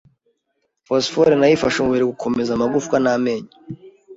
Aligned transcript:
Fosifore 0.87 1.31
nayo 1.35 1.53
ifasha 1.57 1.77
umubiri 1.79 2.05
gukomeza 2.11 2.51
amagufa 2.53 2.95
n’amenyo 3.03 3.51